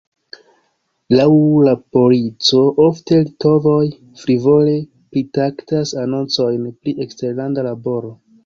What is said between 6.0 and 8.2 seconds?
anoncojn pri eksterlanda laboro.